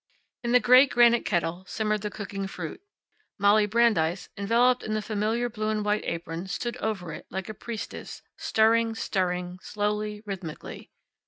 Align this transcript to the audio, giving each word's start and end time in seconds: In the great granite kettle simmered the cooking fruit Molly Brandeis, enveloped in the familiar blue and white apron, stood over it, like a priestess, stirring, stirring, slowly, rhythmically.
In 0.43 0.51
the 0.51 0.59
great 0.59 0.89
granite 0.89 1.25
kettle 1.25 1.63
simmered 1.67 2.01
the 2.01 2.09
cooking 2.09 2.47
fruit 2.47 2.81
Molly 3.37 3.67
Brandeis, 3.67 4.29
enveloped 4.35 4.81
in 4.81 4.95
the 4.95 5.01
familiar 5.03 5.47
blue 5.47 5.69
and 5.69 5.85
white 5.85 6.03
apron, 6.05 6.47
stood 6.47 6.75
over 6.77 7.13
it, 7.13 7.27
like 7.29 7.49
a 7.49 7.53
priestess, 7.53 8.23
stirring, 8.35 8.95
stirring, 8.95 9.59
slowly, 9.61 10.23
rhythmically. 10.25 10.89